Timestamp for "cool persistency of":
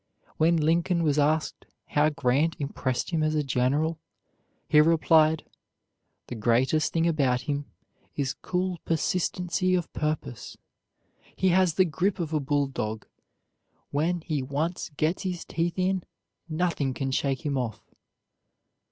8.33-9.93